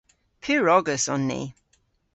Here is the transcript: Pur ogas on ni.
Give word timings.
Pur 0.41 0.63
ogas 0.77 1.05
on 1.13 1.23
ni. 1.29 1.41